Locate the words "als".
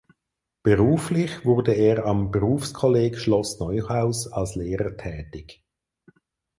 4.31-4.55